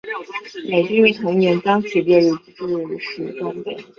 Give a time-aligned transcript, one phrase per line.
[0.67, 2.51] 美军于同年将其列入制
[2.97, 3.77] 式装备。